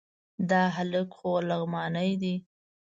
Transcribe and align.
دا 0.49 0.61
هلک 0.75 1.09
خو 1.17 1.31
لغمانی 1.49 2.11
دی... 2.21 2.35